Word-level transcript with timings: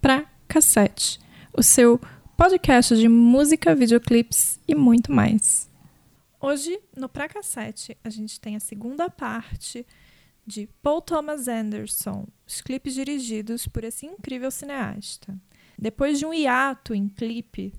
Pra 0.00 0.24
cassete, 0.46 1.18
o 1.52 1.64
seu 1.64 2.00
podcast 2.36 2.94
de 2.94 3.08
música, 3.08 3.74
videoclips 3.74 4.60
e 4.68 4.76
muito 4.76 5.10
mais. 5.10 5.68
Hoje, 6.40 6.78
no 6.96 7.08
Pra 7.08 7.28
Cassete, 7.28 7.98
a 8.04 8.08
gente 8.08 8.38
tem 8.40 8.54
a 8.54 8.60
segunda 8.60 9.10
parte 9.10 9.84
de 10.46 10.68
Paul 10.80 11.02
Thomas 11.02 11.48
Anderson, 11.48 12.28
os 12.46 12.60
clipes 12.60 12.94
dirigidos 12.94 13.66
por 13.66 13.82
esse 13.82 14.06
incrível 14.06 14.52
cineasta. 14.52 15.36
Depois 15.78 16.18
de 16.18 16.26
um 16.26 16.32
hiato 16.32 16.94
em 16.94 17.08
clipe, 17.08 17.72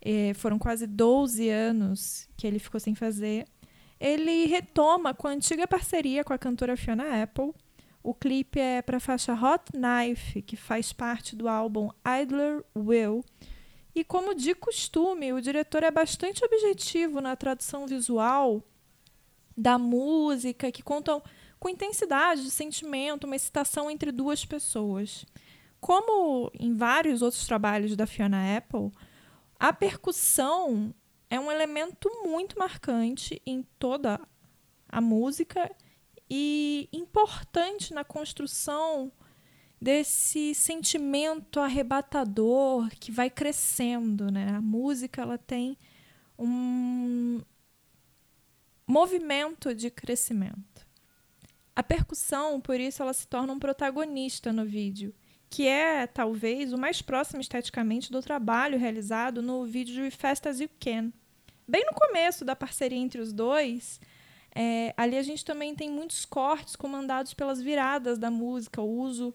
eh, 0.00 0.32
foram 0.34 0.58
quase 0.58 0.86
12 0.86 1.48
anos 1.48 2.28
que 2.36 2.46
ele 2.46 2.58
ficou 2.58 2.80
sem 2.80 2.94
fazer, 2.94 3.46
ele 4.02 4.46
retoma 4.46 5.14
com 5.14 5.28
a 5.28 5.30
antiga 5.30 5.66
parceria 5.66 6.24
com 6.24 6.32
a 6.32 6.38
cantora 6.38 6.76
Fiona 6.76 7.22
Apple. 7.22 7.52
O 8.02 8.12
clipe 8.12 8.58
é 8.58 8.82
para 8.82 8.96
a 8.96 9.00
faixa 9.00 9.32
Hot 9.32 9.70
Knife, 9.70 10.42
que 10.42 10.56
faz 10.56 10.92
parte 10.92 11.36
do 11.36 11.48
álbum 11.48 11.88
Idler 12.20 12.64
Will. 12.76 13.24
E 13.94 14.02
como 14.02 14.34
de 14.34 14.56
costume, 14.56 15.32
o 15.32 15.40
diretor 15.40 15.84
é 15.84 15.90
bastante 15.90 16.44
objetivo 16.44 17.20
na 17.20 17.36
tradução 17.36 17.86
visual 17.86 18.60
da 19.56 19.78
música, 19.78 20.72
que 20.72 20.82
contam 20.82 21.22
com 21.60 21.68
intensidade 21.68 22.42
de 22.42 22.50
sentimento, 22.50 23.24
uma 23.24 23.36
excitação 23.36 23.88
entre 23.88 24.10
duas 24.10 24.44
pessoas. 24.44 25.24
Como 25.82 26.48
em 26.54 26.76
vários 26.76 27.22
outros 27.22 27.44
trabalhos 27.44 27.96
da 27.96 28.06
Fiona 28.06 28.56
Apple, 28.56 28.92
a 29.58 29.72
percussão 29.72 30.94
é 31.28 31.40
um 31.40 31.50
elemento 31.50 32.08
muito 32.22 32.56
marcante 32.56 33.42
em 33.44 33.64
toda 33.80 34.20
a 34.88 35.00
música 35.00 35.74
e 36.30 36.88
importante 36.92 37.92
na 37.92 38.04
construção 38.04 39.10
desse 39.80 40.54
sentimento 40.54 41.58
arrebatador 41.58 42.88
que 43.00 43.10
vai 43.10 43.28
crescendo, 43.28 44.30
né? 44.30 44.50
A 44.50 44.60
música 44.60 45.22
ela 45.22 45.36
tem 45.36 45.76
um 46.38 47.42
movimento 48.86 49.74
de 49.74 49.90
crescimento. 49.90 50.86
A 51.74 51.82
percussão, 51.82 52.60
por 52.60 52.78
isso, 52.78 53.02
ela 53.02 53.12
se 53.12 53.26
torna 53.26 53.52
um 53.52 53.58
protagonista 53.58 54.52
no 54.52 54.64
vídeo, 54.64 55.12
que 55.52 55.68
é 55.68 56.06
talvez 56.06 56.72
o 56.72 56.78
mais 56.78 57.02
próximo 57.02 57.42
esteticamente 57.42 58.10
do 58.10 58.22
trabalho 58.22 58.78
realizado 58.78 59.42
no 59.42 59.66
vídeo 59.66 60.02
de 60.02 60.10
Fast 60.10 60.48
as 60.48 60.60
You 60.60 60.70
Can. 60.80 61.12
Bem 61.68 61.84
no 61.84 61.92
começo 61.92 62.42
da 62.42 62.56
parceria 62.56 62.98
entre 62.98 63.20
os 63.20 63.34
dois, 63.34 64.00
é, 64.54 64.94
ali 64.96 65.14
a 65.14 65.22
gente 65.22 65.44
também 65.44 65.74
tem 65.74 65.90
muitos 65.90 66.24
cortes 66.24 66.74
comandados 66.74 67.34
pelas 67.34 67.60
viradas 67.60 68.18
da 68.18 68.30
música, 68.30 68.80
o 68.80 68.98
uso 68.98 69.34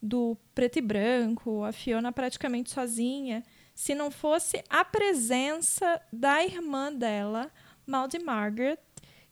do 0.00 0.38
preto 0.54 0.78
e 0.78 0.80
branco, 0.80 1.62
a 1.62 1.70
Fiona 1.70 2.12
praticamente 2.12 2.70
sozinha. 2.70 3.44
Se 3.74 3.94
não 3.94 4.10
fosse 4.10 4.64
a 4.70 4.86
presença 4.86 6.00
da 6.10 6.42
irmã 6.42 6.90
dela, 6.90 7.52
Maudie 7.86 8.20
Margaret, 8.20 8.78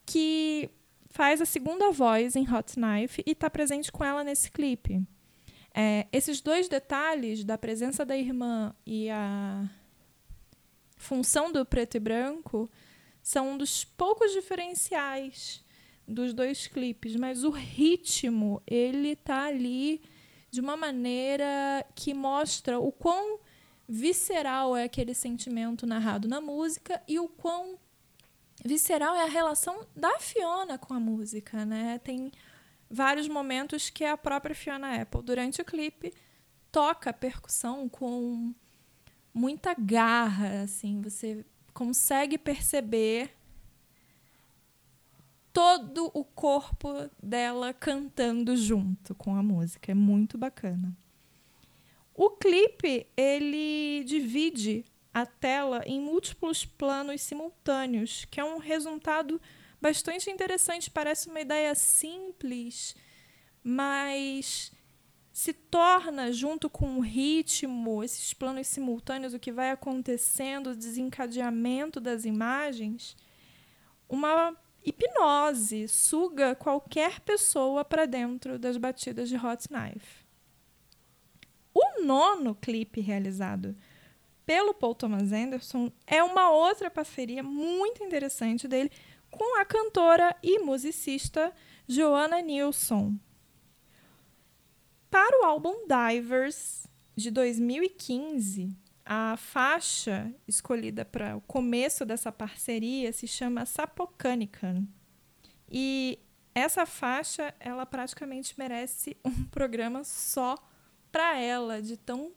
que 0.04 0.68
faz 1.08 1.40
a 1.40 1.46
segunda 1.46 1.90
voz 1.92 2.36
em 2.36 2.42
Hot 2.42 2.74
Knife 2.74 3.22
e 3.24 3.30
está 3.30 3.48
presente 3.48 3.90
com 3.90 4.04
ela 4.04 4.22
nesse 4.22 4.50
clipe. 4.50 5.02
É, 5.78 6.06
esses 6.10 6.41
dois 6.41 6.70
detalhes 6.70 7.44
da 7.44 7.58
presença 7.58 8.02
da 8.02 8.16
irmã 8.16 8.74
e 8.86 9.10
a 9.10 9.69
função 10.96 11.52
do 11.52 11.66
preto 11.66 11.98
e 11.98 12.00
branco 12.00 12.70
são 13.22 13.50
um 13.50 13.58
dos 13.58 13.84
poucos 13.84 14.32
diferenciais 14.32 15.62
dos 16.09 16.32
dois 16.32 16.66
clipes, 16.66 17.14
mas 17.14 17.44
o 17.44 17.50
ritmo 17.50 18.62
ele 18.66 19.14
tá 19.16 19.44
ali 19.44 20.00
de 20.50 20.62
uma 20.62 20.78
maneira 20.78 21.84
que 21.94 22.14
mostra 22.14 22.78
o 22.78 22.91
quão 22.91 23.38
visceral 23.87 24.75
é 24.75 24.84
aquele 24.84 25.12
sentimento 25.12 25.87
narrado 25.87 26.26
na 26.26 26.41
música 26.41 27.03
e 27.06 27.19
o 27.19 27.28
quão 27.28 27.78
visceral 28.64 29.14
é 29.14 29.25
a 29.25 29.28
relação 29.28 29.87
da 29.94 30.19
Fiona 30.19 30.78
com 30.78 30.94
a 30.94 31.00
música, 31.00 31.66
né? 31.66 32.00
Tem 32.03 32.32
vários 32.91 33.28
momentos 33.28 33.91
que 33.91 34.04
a 34.04 34.16
própria 34.16 34.54
Fiona 34.54 35.00
Apple, 35.00 35.22
durante 35.22 35.60
o 35.60 35.64
clipe, 35.64 36.12
toca 36.70 37.10
a 37.10 37.12
percussão 37.12 37.88
com 37.88 38.54
muita 39.32 39.74
garra, 39.74 40.62
assim, 40.62 41.00
você 41.00 41.44
consegue 41.72 42.38
perceber 42.38 43.36
todo 45.52 46.10
o 46.12 46.25
corpo 46.25 47.10
dela 47.22 47.72
cantando 47.72 48.56
junto 48.56 49.14
com 49.14 49.34
a 49.34 49.42
música. 49.42 49.92
É 49.92 49.94
muito 49.94 50.36
bacana. 50.36 50.94
O 52.14 52.30
clipe, 52.30 53.06
ele 53.16 54.04
divide 54.04 54.84
a 55.12 55.25
tela 55.25 55.82
em 55.86 55.98
múltiplos 55.98 56.66
planos 56.66 57.22
simultâneos, 57.22 58.26
que 58.26 58.38
é 58.38 58.44
um 58.44 58.58
resultado 58.58 59.41
bastante 59.86 60.28
interessante. 60.30 60.91
Parece 60.91 61.28
uma 61.28 61.41
ideia 61.41 61.74
simples, 61.74 62.97
mas 63.62 64.72
se 65.32 65.52
torna, 65.52 66.32
junto 66.32 66.69
com 66.69 66.97
o 66.97 67.00
ritmo, 67.00 68.02
esses 68.02 68.32
planos 68.34 68.66
simultâneos, 68.66 69.34
o 69.34 69.38
que 69.38 69.52
vai 69.52 69.70
acontecendo, 69.70 70.70
o 70.70 70.76
desencadeamento 70.76 72.00
das 72.00 72.25
imagens, 72.25 73.16
uma 74.08 74.56
hipnose, 74.84 75.86
suga 75.88 76.54
qualquer 76.54 77.20
pessoa 77.20 77.84
para 77.84 78.06
dentro 78.06 78.58
das 78.58 78.76
batidas 78.76 79.28
de 79.28 79.36
Hot 79.36 79.69
Knife. 79.69 80.25
O 81.72 82.02
nono 82.02 82.54
clipe 82.54 83.00
realizado 83.00 83.76
pelo 84.46 84.72
Paul 84.72 84.94
Thomas 84.94 85.32
Anderson 85.32 85.92
é 86.06 86.22
uma 86.22 86.50
outra 86.50 86.91
parceria 86.91 87.42
muito 87.42 88.02
interessante 88.02 88.66
dele 88.66 88.91
com 89.36 89.60
a 89.60 89.64
cantora 89.64 90.34
e 90.42 90.58
musicista 90.60 91.52
Joanna 91.86 92.41
Nilsson. 92.41 93.14
Para 95.10 95.42
o 95.42 95.44
álbum 95.44 95.86
Divers 95.86 96.86
de 97.14 97.30
2015, 97.30 98.75
a 99.04 99.36
faixa 99.36 100.34
escolhida 100.48 101.04
para 101.04 101.36
o 101.36 101.41
começo 101.42 102.04
dessa 102.06 102.32
parceria 102.32 103.12
se 103.12 103.28
chama 103.28 103.66
Sapocanican. 103.66 104.86
E 105.70 106.19
essa 106.54 106.86
faixa, 106.86 107.54
ela 107.60 107.84
praticamente 107.84 108.54
merece 108.58 109.16
um 109.22 109.44
programa 109.44 110.02
só 110.02 110.56
para 111.12 111.38
ela, 111.38 111.82
de 111.82 111.98
tão 111.98 112.32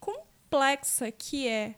complexa 0.00 1.12
que 1.12 1.46
é 1.46 1.76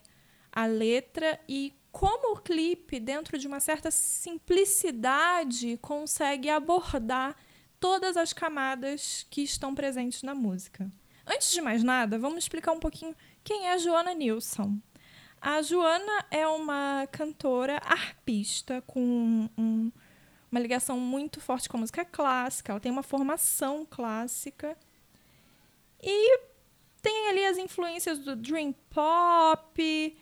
a 0.51 0.65
letra 0.65 1.39
e 1.47 1.71
como 1.95 2.33
o 2.33 2.41
clipe, 2.41 2.99
dentro 2.99 3.37
de 3.37 3.47
uma 3.47 3.61
certa 3.61 3.89
simplicidade, 3.89 5.77
consegue 5.77 6.49
abordar 6.49 7.37
todas 7.79 8.17
as 8.17 8.33
camadas 8.33 9.25
que 9.29 9.41
estão 9.41 9.73
presentes 9.73 10.21
na 10.21 10.35
música. 10.35 10.91
Antes 11.25 11.53
de 11.53 11.61
mais 11.61 11.83
nada, 11.83 12.19
vamos 12.19 12.39
explicar 12.39 12.73
um 12.73 12.81
pouquinho 12.81 13.15
quem 13.45 13.67
é 13.67 13.71
a 13.71 13.77
Joana 13.77 14.13
Nilsson. 14.13 14.77
A 15.39 15.61
Joana 15.61 16.25
é 16.29 16.45
uma 16.45 17.07
cantora 17.13 17.77
arpista 17.77 18.81
com 18.81 19.49
um, 19.57 19.89
uma 20.51 20.59
ligação 20.59 20.99
muito 20.99 21.39
forte 21.39 21.69
com 21.69 21.77
a 21.77 21.79
música 21.79 22.03
clássica. 22.03 22.73
Ela 22.73 22.81
tem 22.81 22.91
uma 22.91 23.03
formação 23.03 23.87
clássica. 23.89 24.77
E 26.03 26.39
tem 27.01 27.29
ali 27.29 27.45
as 27.45 27.57
influências 27.57 28.19
do 28.19 28.35
dream 28.35 28.75
pop, 28.89 30.17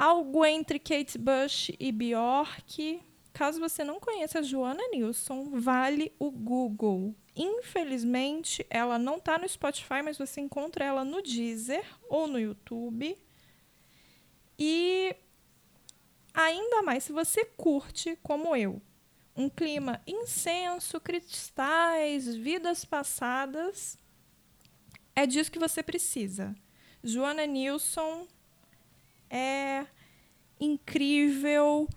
algo 0.00 0.46
entre 0.46 0.78
Kate 0.78 1.18
Bush 1.18 1.72
e 1.78 1.92
Bjork. 1.92 3.02
Caso 3.34 3.60
você 3.60 3.84
não 3.84 4.00
conheça 4.00 4.42
Joana 4.42 4.82
Nilsson, 4.90 5.50
vale 5.50 6.10
o 6.18 6.30
Google. 6.30 7.14
Infelizmente, 7.36 8.66
ela 8.70 8.98
não 8.98 9.18
está 9.18 9.36
no 9.36 9.46
Spotify, 9.46 10.00
mas 10.02 10.16
você 10.16 10.40
encontra 10.40 10.86
ela 10.86 11.04
no 11.04 11.22
Deezer 11.22 11.84
ou 12.08 12.26
no 12.26 12.40
YouTube. 12.40 13.14
E 14.58 15.14
ainda 16.32 16.82
mais 16.82 17.04
se 17.04 17.12
você 17.12 17.44
curte, 17.44 18.18
como 18.22 18.56
eu, 18.56 18.80
um 19.36 19.50
clima 19.50 20.00
incenso, 20.06 20.98
cristais, 20.98 22.34
vidas 22.34 22.86
passadas, 22.86 23.98
é 25.14 25.26
disso 25.26 25.52
que 25.52 25.58
você 25.58 25.82
precisa. 25.82 26.56
Joana 27.04 27.44
Nilsson 27.44 28.26
é 29.30 29.86
incrível, 30.58 31.88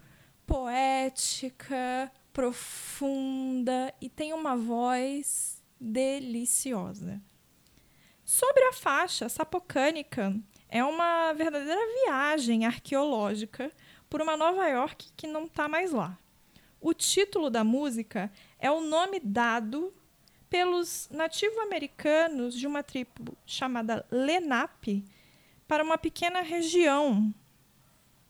poética, 0.46 2.12
profunda 2.32 3.94
e 4.00 4.08
tem 4.08 4.32
uma 4.34 4.56
voz 4.56 5.62
deliciosa. 5.80 7.22
Sobre 8.24 8.64
a 8.64 8.74
faixa 8.74 9.28
Sapocânica, 9.28 10.34
é 10.70 10.84
uma 10.84 11.34
verdadeira 11.34 11.82
viagem 12.04 12.66
arqueológica 12.66 13.72
por 14.10 14.22
uma 14.22 14.38
Nova 14.38 14.68
York 14.68 15.12
que 15.16 15.28
não 15.28 15.46
está 15.46 15.68
mais 15.68 15.92
lá. 15.92 16.18
O 16.80 16.94
título 16.94 17.50
da 17.50 17.64
música 17.64 18.32
é 18.58 18.72
o 18.72 18.82
nome 18.82 19.20
dado 19.20 19.94
pelos 20.50 21.08
nativo-americanos 21.12 22.56
de 22.56 22.66
uma 22.66 22.82
tribo 22.82 23.38
chamada 23.46 24.06
Lenape 24.12 25.06
para 25.74 25.84
uma 25.84 25.98
pequena 25.98 26.42
região 26.42 27.34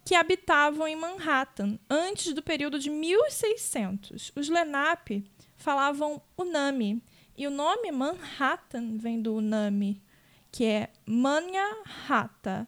que 0.05 0.15
habitavam 0.15 0.87
em 0.87 0.95
Manhattan 0.95 1.77
antes 1.89 2.31
do 2.31 2.41
período 2.41 2.79
de 2.79 2.89
1600. 2.89 4.31
Os 4.33 4.47
Lenape 4.47 5.29
falavam 5.57 6.21
Unami, 6.37 7.03
e 7.35 7.45
o 7.45 7.51
nome 7.51 7.91
Manhattan 7.91 8.95
vem 8.95 9.21
do 9.21 9.35
Unami, 9.35 10.01
que 10.53 10.63
é 10.63 10.89
Manhattan, 11.05 12.65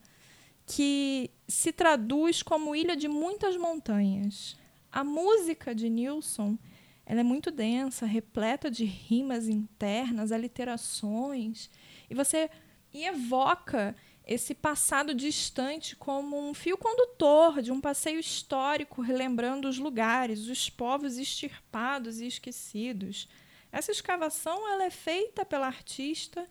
que 0.65 1.31
se 1.47 1.71
traduz 1.71 2.43
como 2.43 2.75
ilha 2.75 2.97
de 2.97 3.07
muitas 3.07 3.55
montanhas. 3.55 4.57
A 4.91 5.05
música 5.05 5.73
de 5.73 5.89
Nilsson 5.89 6.57
ela 7.05 7.21
é 7.21 7.23
muito 7.23 7.49
densa, 7.49 8.05
repleta 8.05 8.69
de 8.69 8.83
rimas 8.83 9.47
internas, 9.47 10.33
aliterações, 10.33 11.69
e 12.09 12.13
você 12.13 12.49
evoca 12.93 13.95
esse 14.25 14.55
passado 14.55 15.13
distante 15.13 15.95
como 15.95 16.37
um 16.37 16.53
fio 16.53 16.77
condutor 16.77 17.61
de 17.61 17.71
um 17.71 17.79
passeio 17.79 18.19
histórico, 18.19 19.01
relembrando 19.01 19.69
os 19.69 19.77
lugares, 19.77 20.47
os 20.47 20.69
povos 20.69 21.17
extirpados 21.17 22.19
e 22.19 22.25
esquecidos. 22.25 23.29
Essa 23.71 23.91
escavação 23.91 24.67
ela 24.71 24.85
é 24.85 24.89
feita 24.89 25.45
pela 25.45 25.67
artista, 25.67 26.47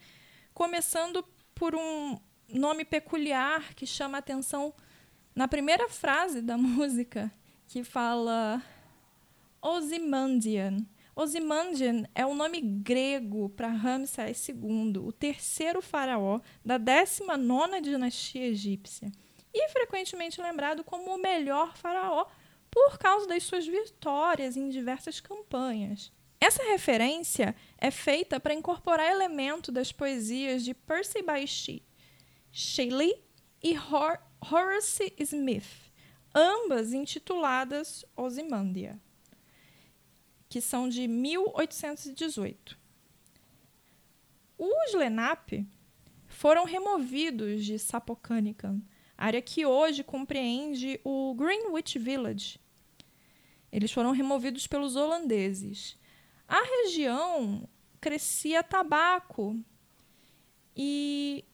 começando 0.53 1.25
por 1.55 1.75
um 1.75 2.21
nome 2.49 2.85
peculiar 2.85 3.75
que 3.75 3.87
chama 3.87 4.19
a 4.19 4.21
atenção 4.21 4.73
na 5.35 5.49
primeira 5.49 5.89
frase 5.89 6.41
da 6.41 6.57
música, 6.59 7.33
que 7.67 7.83
fala 7.83 8.63
Ozymandian. 9.61 10.87
Ozymandian 11.17 12.05
é 12.13 12.27
o 12.27 12.35
nome 12.35 12.61
grego 12.61 13.49
para 13.51 13.69
Ramsés 13.69 14.49
II, 14.49 14.99
o 14.99 15.13
terceiro 15.13 15.81
faraó 15.81 16.41
da 16.65 16.79
19ª 16.79 17.81
dinastia 17.81 18.49
egípcia, 18.49 19.13
e 19.53 19.69
frequentemente 19.69 20.43
lembrado 20.43 20.83
como 20.83 21.15
o 21.15 21.19
melhor 21.19 21.77
faraó 21.77 22.27
por 22.69 22.99
causa 22.99 23.29
das 23.29 23.45
suas 23.45 23.65
vitórias 23.65 24.57
em 24.57 24.69
diversas 24.69 25.21
campanhas. 25.21 26.11
Essa 26.41 26.65
referência 26.65 27.55
é 27.79 27.93
feita 27.93 28.41
para 28.41 28.53
incorporar 28.53 29.09
elemento 29.09 29.71
das 29.71 29.93
poesias 29.93 30.65
de 30.65 30.75
Percy 30.75 31.23
Bysshe 31.23 31.85
Shelley 32.51 33.15
e 33.63 33.79
Hor 33.79 34.19
Horace 34.41 35.15
Smith, 35.21 35.93
ambas 36.35 36.93
intituladas 36.93 38.05
Ozymandia 38.17 39.01
que 40.55 40.61
são 40.61 40.89
de 40.89 41.09
1818. 41.09 42.79
Os 44.57 44.95
Lenape 44.95 45.67
foram 46.29 46.65
removidos 46.65 47.65
de 47.65 47.77
Sapocanican, 47.77 48.81
área 49.19 49.43
que 49.43 49.67
hoje 49.67 50.05
compreende 50.05 51.01
o 51.03 51.35
Greenwich 51.35 51.99
Village. 51.99 52.61
Eles 53.73 53.91
foram 53.91 54.13
removidos 54.13 54.69
pelos 54.69 54.95
holandeses. 54.95 55.99
A 56.47 56.63
região 56.63 57.69
crescia 58.01 58.63
tabaco 58.63 59.61
e 60.77 61.45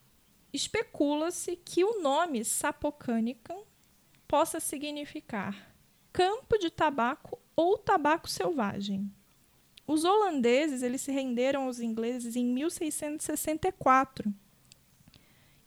especula-se 0.53 1.57
que 1.57 1.83
o 1.85 2.03
nome 2.03 2.45
Sapocanican 2.45 3.63
possa 4.29 4.61
significar 4.61 5.75
campo 6.13 6.59
de 6.59 6.69
tabaco 6.69 7.40
ou 7.61 7.77
tabaco 7.77 8.27
selvagem. 8.27 9.13
Os 9.87 10.03
holandeses 10.03 10.83
eles 10.83 11.03
se 11.03 11.13
renderam 11.13 11.65
aos 11.65 11.79
ingleses 11.79 12.35
em 12.35 12.43
1664. 12.43 14.33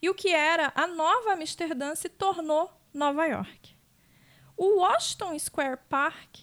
E 0.02 0.10
o 0.10 0.14
que 0.14 0.30
era 0.30 0.72
a 0.74 0.88
Nova 0.88 1.34
Amsterdã 1.34 1.94
se 1.94 2.08
tornou 2.08 2.68
Nova 2.92 3.24
York. 3.26 3.76
O 4.56 4.80
Washington 4.80 5.38
Square 5.38 5.78
Park, 5.88 6.38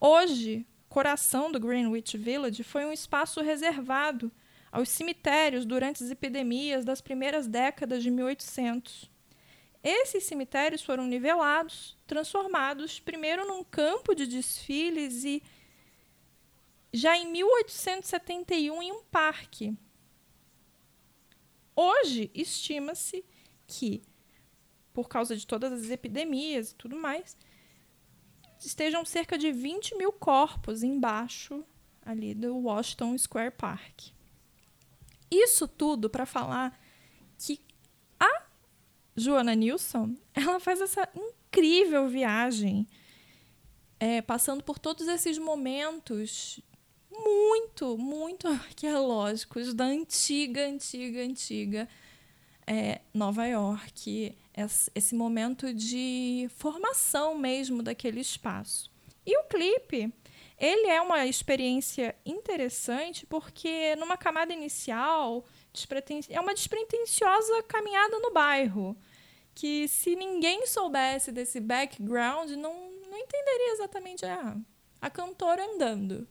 hoje 0.00 0.66
coração 0.88 1.52
do 1.52 1.60
Greenwich 1.60 2.16
Village, 2.16 2.62
foi 2.62 2.86
um 2.86 2.92
espaço 2.92 3.42
reservado 3.42 4.32
aos 4.72 4.88
cemitérios 4.88 5.66
durante 5.66 6.02
as 6.02 6.10
epidemias 6.10 6.86
das 6.86 7.02
primeiras 7.02 7.46
décadas 7.46 8.02
de 8.02 8.10
1800. 8.10 9.10
Esses 9.88 10.24
cemitérios 10.24 10.82
foram 10.82 11.06
nivelados, 11.06 11.96
transformados 12.08 12.98
primeiro 12.98 13.46
num 13.46 13.62
campo 13.62 14.16
de 14.16 14.26
desfiles 14.26 15.22
e 15.22 15.40
já 16.92 17.16
em 17.16 17.30
1871 17.30 18.82
em 18.82 18.90
um 18.90 19.04
parque. 19.04 19.78
Hoje 21.76 22.32
estima-se 22.34 23.24
que, 23.64 24.02
por 24.92 25.08
causa 25.08 25.36
de 25.36 25.46
todas 25.46 25.72
as 25.72 25.88
epidemias 25.88 26.72
e 26.72 26.74
tudo 26.74 26.96
mais, 26.96 27.36
estejam 28.58 29.04
cerca 29.04 29.38
de 29.38 29.52
20 29.52 29.94
mil 29.94 30.10
corpos 30.10 30.82
embaixo 30.82 31.64
ali 32.02 32.34
do 32.34 32.56
Washington 32.56 33.16
Square 33.16 33.52
Park. 33.52 34.10
Isso 35.30 35.68
tudo 35.68 36.10
para 36.10 36.26
falar 36.26 36.76
que 37.38 37.65
Joana 39.16 39.54
Nilsson, 39.54 40.14
ela 40.34 40.60
faz 40.60 40.80
essa 40.80 41.08
incrível 41.14 42.08
viagem, 42.08 42.86
é, 43.98 44.20
passando 44.20 44.62
por 44.62 44.78
todos 44.78 45.08
esses 45.08 45.38
momentos 45.38 46.60
muito, 47.10 47.96
muito 47.96 48.46
arqueológicos 48.46 49.72
da 49.72 49.84
antiga, 49.84 50.66
antiga, 50.66 51.22
antiga 51.22 51.88
é, 52.66 53.00
Nova 53.14 53.46
York. 53.46 54.36
Esse 54.94 55.14
momento 55.14 55.72
de 55.72 56.48
formação 56.56 57.34
mesmo 57.34 57.82
daquele 57.82 58.20
espaço. 58.20 58.90
E 59.24 59.36
o 59.38 59.44
clipe, 59.44 60.12
ele 60.58 60.88
é 60.88 61.00
uma 61.00 61.26
experiência 61.26 62.14
interessante 62.24 63.26
porque 63.26 63.96
numa 63.96 64.16
camada 64.16 64.52
inicial 64.52 65.44
é 66.30 66.40
uma 66.40 66.54
despretensiosa 66.54 67.62
caminhada 67.64 68.18
no 68.18 68.32
bairro. 68.32 68.96
Que 69.54 69.88
se 69.88 70.14
ninguém 70.14 70.66
soubesse 70.66 71.32
desse 71.32 71.60
background, 71.60 72.50
não, 72.50 72.90
não 73.10 73.18
entenderia 73.18 73.72
exatamente 73.72 74.24
a, 74.26 74.56
a 75.00 75.10
cantora 75.10 75.64
andando. 75.64 76.28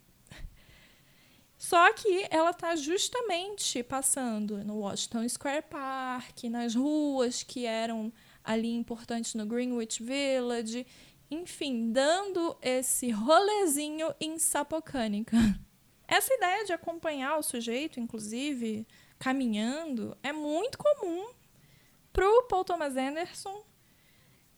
Só 1.57 1.91
que 1.93 2.27
ela 2.29 2.51
está 2.51 2.75
justamente 2.75 3.81
passando 3.81 4.63
no 4.63 4.79
Washington 4.79 5.27
Square 5.27 5.63
Park, 5.69 6.43
nas 6.43 6.75
ruas 6.75 7.41
que 7.41 7.65
eram 7.65 8.13
ali 8.43 8.71
importantes 8.75 9.33
no 9.33 9.45
Greenwich 9.45 10.03
Village, 10.03 10.85
enfim, 11.31 11.91
dando 11.91 12.55
esse 12.61 13.09
rolezinho 13.09 14.13
em 14.19 14.37
Sapocânica. 14.37 15.37
Essa 16.07 16.33
ideia 16.35 16.65
de 16.65 16.73
acompanhar 16.73 17.37
o 17.37 17.41
sujeito, 17.41 17.99
inclusive, 17.99 18.85
caminhando 19.19 20.17
é 20.21 20.31
muito 20.31 20.77
comum 20.77 21.29
para 22.11 22.29
o 22.29 22.43
Paul 22.43 22.63
Thomas 22.63 22.95
Anderson. 22.95 23.63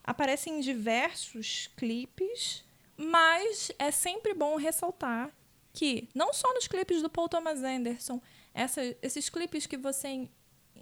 Aparece 0.03 0.49
em 0.49 0.59
diversos 0.59 1.69
clipes, 1.75 2.63
mas 2.95 3.71
é 3.77 3.91
sempre 3.91 4.33
bom 4.33 4.55
ressaltar 4.55 5.31
que, 5.73 6.09
não 6.15 6.33
só 6.33 6.53
nos 6.53 6.67
clipes 6.67 7.01
do 7.01 7.09
Paul 7.09 7.29
Thomas 7.29 7.63
Anderson, 7.63 8.21
essa, 8.53 8.81
esses 9.01 9.29
clipes 9.29 9.67
que 9.67 9.77
você 9.77 10.27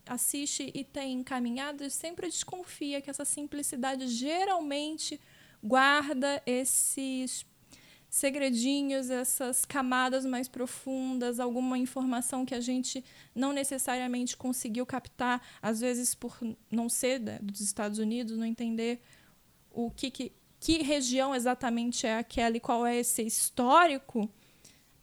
assiste 0.05 0.71
e 0.73 0.83
tem 0.83 1.23
caminhadas, 1.23 1.93
sempre 1.93 2.27
desconfia 2.27 3.01
que 3.01 3.09
essa 3.09 3.25
simplicidade 3.25 4.07
geralmente 4.07 5.19
guarda 5.61 6.41
esses 6.45 7.45
segredinhos, 8.15 9.09
essas 9.09 9.65
camadas 9.65 10.25
mais 10.25 10.47
profundas, 10.47 11.37
alguma 11.37 11.77
informação 11.77 12.45
que 12.45 12.55
a 12.55 12.61
gente 12.61 13.03
não 13.35 13.51
necessariamente 13.51 14.37
conseguiu 14.37 14.85
captar, 14.85 15.45
às 15.61 15.81
vezes 15.81 16.15
por 16.15 16.37
não 16.71 16.87
ser 16.87 17.19
dos 17.41 17.59
Estados 17.59 17.99
Unidos, 17.99 18.37
não 18.37 18.45
entender 18.45 19.01
o 19.69 19.91
que, 19.91 20.09
que, 20.09 20.31
que 20.61 20.81
região 20.81 21.35
exatamente 21.35 22.07
é 22.07 22.17
aquela 22.17 22.55
e 22.55 22.59
qual 22.61 22.85
é 22.85 22.95
esse 22.95 23.21
histórico, 23.21 24.29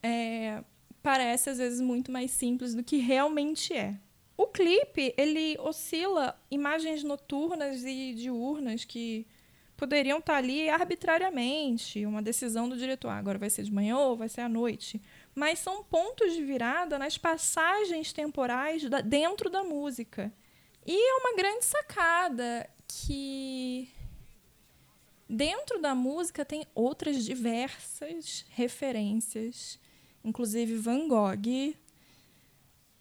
é, 0.03 0.65
parece 1.03 1.51
às 1.51 1.59
vezes 1.59 1.83
muito 1.83 2.11
mais 2.11 2.31
simples 2.31 2.75
do 2.75 2.83
que 2.83 2.97
realmente 2.97 3.75
é. 3.75 3.95
O 4.39 4.47
clipe 4.47 5.13
ele 5.19 5.59
oscila 5.59 6.35
imagens 6.51 7.05
noturnas 7.05 7.85
e 7.85 8.15
diurnas 8.15 8.87
que 8.87 9.27
poderiam 9.83 10.21
estar 10.21 10.37
ali 10.37 10.69
arbitrariamente, 10.69 12.07
uma 12.07 12.23
decisão 12.23 12.69
do 12.69 12.77
diretor, 12.77 13.09
ah, 13.09 13.17
agora 13.17 13.37
vai 13.37 13.51
ser 13.51 13.65
de 13.65 13.73
manhã 13.73 13.99
ou 13.99 14.17
vai 14.17 14.29
ser 14.29 14.43
à 14.43 14.49
noite. 14.49 15.03
Mas 15.35 15.59
são 15.59 15.83
pontos 15.83 16.35
de 16.35 16.45
virada 16.45 17.01
nas 17.01 17.19
passagens 17.19 18.13
temporais 18.13 18.89
da, 18.89 19.01
dentro 19.01 19.51
da 19.51 19.65
música, 19.65 20.33
E 20.87 20.95
é 20.95 21.15
uma 21.17 21.37
grande 21.37 21.65
sacada 21.65 22.71
que 22.87 23.89
dentro 25.29 25.81
da 25.81 25.97
música 25.97 26.45
tem 26.45 26.65
outras 26.77 27.25
diversas 27.25 28.45
referências, 28.51 29.81
inclusive 30.23 30.77
Van 30.77 31.09
Gogh. 31.09 31.75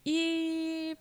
E 0.04 0.98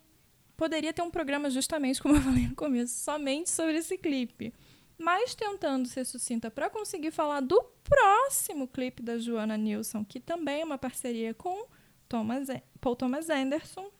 poderia 0.58 0.92
ter 0.92 1.00
um 1.00 1.10
programa 1.10 1.48
justamente 1.48 2.02
como 2.02 2.16
eu 2.16 2.20
falei 2.20 2.48
no 2.48 2.54
começo, 2.54 3.02
somente 3.02 3.48
sobre 3.48 3.78
esse 3.78 3.96
clipe. 3.96 4.52
Mas 5.00 5.34
tentando 5.34 5.88
ser 5.88 6.04
sucinta 6.04 6.50
para 6.50 6.68
conseguir 6.68 7.10
falar 7.10 7.40
do 7.40 7.58
próximo 7.82 8.68
clipe 8.68 9.02
da 9.02 9.16
Joana 9.16 9.56
Nilsson, 9.56 10.04
que 10.04 10.20
também 10.20 10.60
é 10.60 10.64
uma 10.64 10.76
parceria 10.76 11.32
com 11.32 11.66
Thomas, 12.06 12.48
Paul 12.82 12.94
Thomas 12.94 13.30
Anderson, 13.30 13.90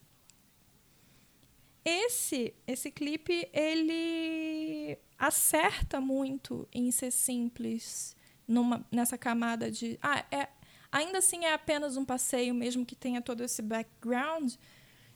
esse 1.83 2.53
esse 2.67 2.91
clipe 2.91 3.49
ele 3.51 4.95
acerta 5.17 5.99
muito 5.99 6.67
em 6.71 6.91
ser 6.91 7.09
simples 7.09 8.15
numa, 8.47 8.85
nessa 8.91 9.17
camada 9.17 9.71
de 9.71 9.97
ah, 10.03 10.23
é, 10.31 10.49
ainda 10.91 11.17
assim 11.17 11.45
é 11.45 11.53
apenas 11.53 11.97
um 11.97 12.05
passeio 12.05 12.53
mesmo 12.53 12.85
que 12.85 12.95
tenha 12.95 13.23
todo 13.23 13.43
esse 13.43 13.63
background 13.63 14.53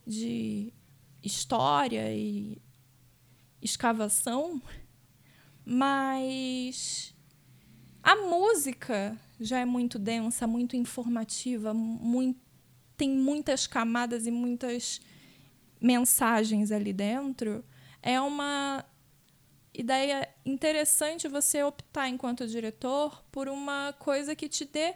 de 0.04 0.74
história 1.22 2.12
e 2.12 2.60
escavação 3.62 4.60
mas 5.66 7.16
a 8.02 8.16
música 8.16 9.18
já 9.40 9.60
é 9.60 9.66
muito 9.66 9.98
densa 9.98 10.46
muito 10.48 10.76
informativa 10.76 11.74
muito, 11.74 12.40
tem 12.96 13.10
muitas 13.10 13.68
camadas 13.68 14.26
e 14.28 14.32
muitas 14.32 15.02
mensagens 15.82 16.72
ali 16.72 16.94
dentro, 16.94 17.64
é 18.02 18.20
uma 18.20 18.86
ideia 19.74 20.28
interessante 20.46 21.28
você 21.28 21.64
optar 21.64 22.08
enquanto 22.08 22.48
diretor 22.48 23.24
por 23.32 23.48
uma 23.48 23.94
coisa 23.94 24.36
que 24.36 24.48
te 24.48 24.66
dê 24.66 24.96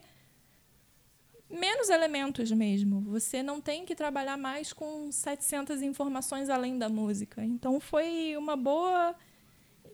menos 1.49 1.89
elementos 1.89 2.51
mesmo. 2.51 3.01
Você 3.01 3.43
não 3.43 3.59
tem 3.59 3.85
que 3.85 3.95
trabalhar 3.95 4.38
mais 4.38 4.71
com 4.71 5.11
700 5.11 5.81
informações 5.81 6.49
além 6.49 6.77
da 6.77 6.88
música. 6.88 7.43
Então 7.43 7.79
foi 7.79 8.35
uma 8.38 8.55
boa 8.55 9.15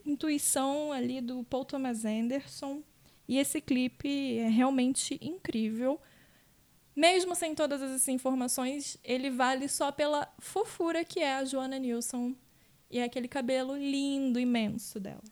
intuição 0.06 0.92
ali 0.92 1.20
do 1.20 1.44
Paul 1.44 1.64
Thomas 1.64 2.04
Anderson 2.04 2.82
e 3.28 3.38
esse 3.38 3.60
clipe 3.60 4.38
é 4.38 4.48
realmente 4.48 5.18
incrível. 5.20 6.00
Mesmo 6.94 7.34
sem 7.34 7.54
todas 7.54 7.82
essas 7.82 8.08
informações, 8.08 8.96
ele 9.04 9.28
vale 9.30 9.68
só 9.68 9.92
pela 9.92 10.32
fofura 10.38 11.04
que 11.04 11.20
é 11.20 11.34
a 11.34 11.44
Joana 11.44 11.78
Nilsson 11.78 12.34
e 12.90 13.00
aquele 13.00 13.28
cabelo 13.28 13.76
lindo, 13.76 14.38
imenso 14.38 14.98
dela. 14.98 15.22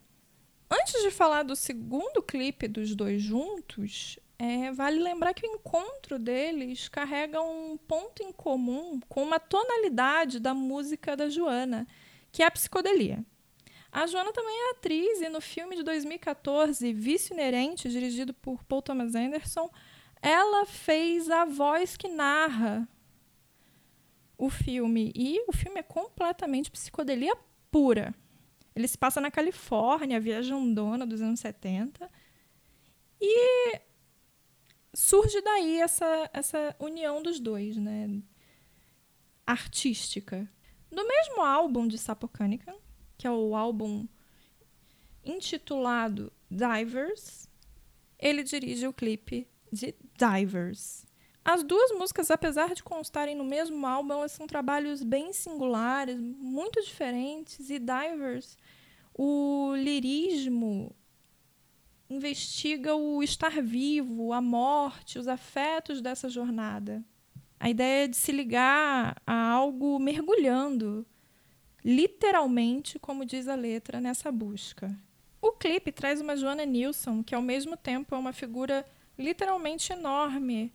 Antes 0.70 1.02
de 1.02 1.10
falar 1.10 1.44
do 1.44 1.54
segundo 1.54 2.22
clipe 2.22 2.66
dos 2.66 2.94
dois 2.94 3.22
juntos, 3.22 4.18
é, 4.38 4.72
vale 4.72 4.98
lembrar 4.98 5.32
que 5.32 5.46
o 5.46 5.54
encontro 5.54 6.18
deles 6.18 6.88
carrega 6.88 7.40
um 7.40 7.76
ponto 7.76 8.22
em 8.22 8.32
comum 8.32 8.98
com 9.08 9.22
uma 9.22 9.38
tonalidade 9.38 10.40
da 10.40 10.52
música 10.52 11.16
da 11.16 11.28
Joana, 11.28 11.86
que 12.32 12.42
é 12.42 12.46
a 12.46 12.50
psicodelia. 12.50 13.24
A 13.94 14.08
Joana 14.08 14.32
também 14.32 14.52
é 14.52 14.70
atriz 14.72 15.20
e 15.20 15.28
no 15.28 15.40
filme 15.40 15.76
de 15.76 15.84
2014, 15.84 16.92
Vício 16.92 17.32
Inerente, 17.32 17.88
dirigido 17.88 18.34
por 18.34 18.64
Paul 18.64 18.82
Thomas 18.82 19.14
Anderson, 19.14 19.70
ela 20.20 20.66
fez 20.66 21.30
a 21.30 21.44
voz 21.44 21.96
que 21.96 22.08
narra 22.08 22.88
o 24.36 24.50
filme. 24.50 25.12
E 25.14 25.38
o 25.46 25.52
filme 25.52 25.78
é 25.78 25.82
completamente 25.84 26.72
psicodelia 26.72 27.36
pura. 27.70 28.12
Ele 28.74 28.88
se 28.88 28.98
passa 28.98 29.20
na 29.20 29.30
Califórnia, 29.30 30.18
viajandona 30.18 31.06
dos 31.06 31.22
anos 31.22 31.38
70. 31.38 32.10
E 33.20 33.80
surge 34.92 35.40
daí 35.40 35.80
essa, 35.80 36.28
essa 36.32 36.74
união 36.80 37.22
dos 37.22 37.38
dois, 37.38 37.76
né? 37.76 38.20
Artística. 39.46 40.50
Do 40.90 41.06
mesmo 41.06 41.42
álbum 41.42 41.86
de 41.86 41.96
Sapocânica, 41.96 42.74
que 43.24 43.28
é 43.28 43.30
o 43.30 43.56
álbum 43.56 44.06
intitulado 45.24 46.30
Divers, 46.50 47.48
ele 48.18 48.42
dirige 48.42 48.86
o 48.86 48.92
clipe 48.92 49.48
de 49.72 49.94
Divers. 50.14 51.06
As 51.42 51.62
duas 51.62 51.90
músicas, 51.92 52.30
apesar 52.30 52.74
de 52.74 52.82
constarem 52.82 53.34
no 53.34 53.42
mesmo 53.42 53.86
álbum, 53.86 54.12
elas 54.12 54.32
são 54.32 54.46
trabalhos 54.46 55.02
bem 55.02 55.32
singulares, 55.32 56.20
muito 56.20 56.82
diferentes. 56.82 57.70
E 57.70 57.78
Divers, 57.78 58.58
o 59.14 59.74
lirismo 59.74 60.94
investiga 62.10 62.94
o 62.94 63.22
estar 63.22 63.62
vivo, 63.62 64.34
a 64.34 64.42
morte, 64.42 65.18
os 65.18 65.28
afetos 65.28 66.02
dessa 66.02 66.28
jornada. 66.28 67.02
A 67.58 67.70
ideia 67.70 68.04
é 68.04 68.08
de 68.08 68.18
se 68.18 68.32
ligar 68.32 69.16
a 69.26 69.48
algo 69.48 69.98
mergulhando, 69.98 71.06
literalmente, 71.84 72.98
como 72.98 73.24
diz 73.24 73.46
a 73.46 73.54
letra, 73.54 74.00
nessa 74.00 74.32
busca. 74.32 74.96
O 75.40 75.52
clipe 75.52 75.92
traz 75.92 76.20
uma 76.20 76.36
Joana 76.36 76.64
Nilsson, 76.64 77.22
que 77.22 77.34
ao 77.34 77.42
mesmo 77.42 77.76
tempo 77.76 78.14
é 78.14 78.18
uma 78.18 78.32
figura 78.32 78.86
literalmente 79.18 79.92
enorme, 79.92 80.72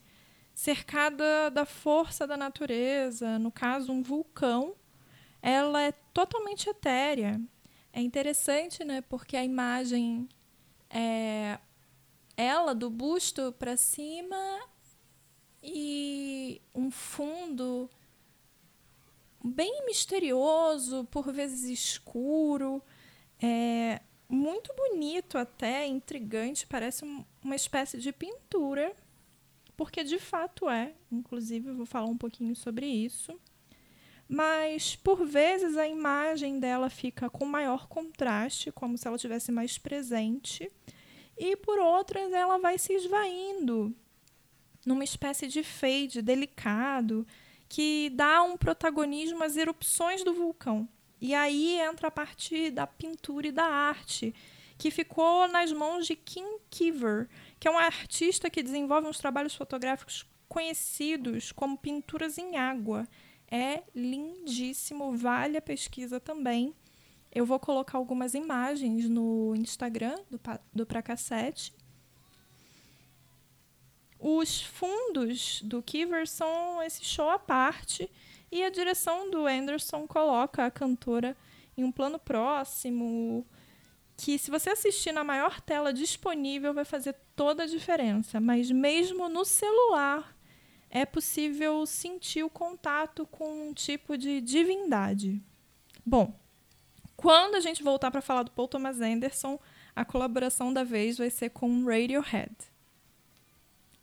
cercada 0.54 1.50
da 1.50 1.66
força 1.66 2.28
da 2.28 2.38
natureza, 2.38 3.40
no 3.40 3.52
caso, 3.52 3.92
um 3.92 4.04
vulcão. 4.04 4.76
Ela 5.42 5.82
é 5.82 5.92
totalmente 6.14 6.70
etérea. 6.70 7.42
É 7.92 8.02
interessante, 8.02 8.84
né? 8.84 9.02
Porque 9.02 9.36
a 9.36 9.44
imagem 9.44 10.30
é 10.90 11.58
ela 12.38 12.76
do 12.76 12.90
busto 12.90 13.52
para 13.58 13.76
cima 13.76 14.38
e 15.64 16.62
um 16.74 16.92
fundo 16.92 17.90
bem 19.44 19.86
misterioso, 19.86 21.06
por 21.06 21.32
vezes 21.32 21.64
escuro. 21.64 22.82
É, 23.42 24.02
muito 24.28 24.74
bonito 24.76 25.38
até, 25.38 25.88
intrigante, 25.88 26.68
parece 26.68 27.04
uma 27.44 27.56
espécie 27.56 27.98
de 27.98 28.12
pintura, 28.12 28.94
porque 29.76 30.04
de 30.04 30.20
fato 30.20 30.70
é, 30.70 30.94
inclusive 31.12 31.70
eu 31.70 31.76
vou 31.76 31.86
falar 31.86 32.08
um 32.08 32.18
pouquinho 32.18 32.56
sobre 32.56 32.86
isso. 32.86 33.40
Mas 34.28 34.96
por 34.96 35.26
vezes 35.26 35.76
a 35.76 35.88
imagem 35.88 36.60
dela 36.60 36.90
fica 36.90 37.30
com 37.30 37.46
maior 37.46 37.88
contraste, 37.88 38.72
como 38.72 38.96
se 38.96 39.08
ela 39.08 39.18
tivesse 39.18 39.52
mais 39.52 39.80
presente, 39.80 40.72
e 41.36 41.56
por 41.56 41.80
outras 41.80 42.32
ela 42.32 42.60
vai 42.60 42.78
se 42.78 42.94
esvaindo 42.94 43.96
numa 44.86 45.04
espécie 45.04 45.48
de 45.48 45.64
fade 45.64 46.22
delicado 46.22 47.26
que 47.70 48.10
dá 48.10 48.42
um 48.42 48.58
protagonismo 48.58 49.44
às 49.44 49.56
erupções 49.56 50.24
do 50.24 50.34
vulcão. 50.34 50.90
E 51.22 51.36
aí 51.36 51.80
entra 51.80 52.08
a 52.08 52.12
parte 52.12 52.72
da 52.72 52.88
pintura 52.88 53.48
e 53.48 53.52
da 53.52 53.66
arte, 53.66 54.34
que 54.78 54.90
ficou 54.90 55.48
nas 55.48 55.72
mãos 55.72 56.08
de 56.08 56.16
Kim 56.16 56.58
Kiver, 56.70 57.30
que 57.60 57.68
é 57.68 57.72
um 57.72 57.78
artista 57.78 58.50
que 58.50 58.64
desenvolve 58.64 59.08
uns 59.08 59.20
trabalhos 59.20 59.54
fotográficos 59.54 60.26
conhecidos 60.48 61.52
como 61.52 61.78
pinturas 61.78 62.38
em 62.38 62.58
água. 62.58 63.08
É 63.52 63.84
lindíssimo, 63.94 65.16
vale 65.16 65.58
a 65.58 65.62
pesquisa 65.62 66.20
também. 66.20 66.74
Eu 67.32 67.46
vou 67.46 67.60
colocar 67.60 67.98
algumas 67.98 68.34
imagens 68.34 69.08
no 69.08 69.54
Instagram 69.56 70.16
do, 70.32 70.40
do 70.74 70.86
Pra 70.86 71.02
Cassete. 71.02 71.74
Os 74.20 74.62
fundos 74.62 75.62
do 75.62 75.82
Kiver 75.82 76.28
são 76.28 76.84
esse 76.84 77.06
show 77.06 77.30
à 77.30 77.40
parte 77.40 78.12
e 78.52 78.64
a 78.64 78.70
direção 78.70 79.32
do 79.32 79.48
Anderson 79.48 80.06
coloca 80.06 80.66
a 80.66 80.72
cantora 80.72 81.38
em 81.78 81.84
um 81.84 81.92
plano 81.92 82.20
próximo, 82.20 83.48
que 84.18 84.38
se 84.38 84.52
você 84.52 84.72
assistir 84.72 85.14
na 85.14 85.24
maior 85.24 85.62
tela 85.62 85.94
disponível 85.94 86.74
vai 86.74 86.84
fazer 86.84 87.16
toda 87.36 87.64
a 87.64 87.68
diferença, 87.68 88.40
mas 88.42 88.70
mesmo 88.70 89.30
no 89.30 89.46
celular 89.46 90.36
é 90.90 91.06
possível 91.06 91.86
sentir 91.86 92.44
o 92.44 92.50
contato 92.50 93.26
com 93.28 93.70
um 93.70 93.74
tipo 93.74 94.18
de 94.18 94.42
divindade. 94.42 95.42
Bom, 96.06 96.38
quando 97.16 97.56
a 97.56 97.60
gente 97.62 97.84
voltar 97.84 98.12
para 98.12 98.22
falar 98.22 98.44
do 98.44 98.52
Paul 98.52 98.68
Thomas 98.68 99.00
Anderson, 99.00 99.60
a 99.96 100.04
colaboração 100.04 100.74
da 100.74 100.84
vez 100.84 101.18
vai 101.18 101.30
ser 101.30 101.52
com 101.52 101.86
Radiohead. 101.86 102.54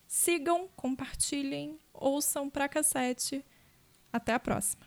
Sigam, 0.06 0.68
compartilhem, 0.76 1.78
ouçam 1.92 2.48
pra 2.48 2.68
cassete 2.68 3.44
até 4.12 4.34
a 4.34 4.40
próxima! 4.40 4.85